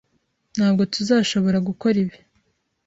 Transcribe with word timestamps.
Ntabwo 0.55 0.81
tuzashobora 0.93 1.57
gukora 1.67 1.95
ibi. 2.03 2.17